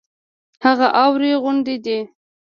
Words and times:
هغه 0.65 0.87
اوارې 1.01 1.31
غونډې 1.43 1.75
دي. 1.85 1.99